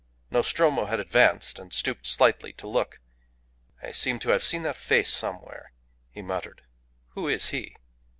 [0.31, 2.99] Nostromo had advanced, and stooped slightly to look.
[3.83, 5.73] "I seem to have seen that face somewhere,"
[6.09, 6.63] he muttered.
[7.09, 7.75] "Who is he?"